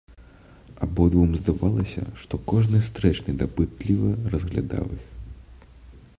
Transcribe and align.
Абодвум 0.85 1.35
здавалася, 1.41 2.03
што 2.21 2.33
кожны 2.49 2.77
стрэчны 2.89 3.31
дапытліва 3.43 4.09
разглядаў 4.35 4.85
іх. 4.99 5.05